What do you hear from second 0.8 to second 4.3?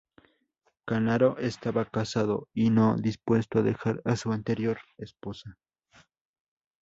Canaro estaba casado y no dispuesto a dejar a